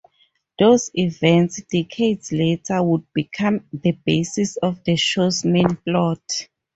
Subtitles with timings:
[0.57, 6.19] Those events, decades later, would become the basis of the show's main plot.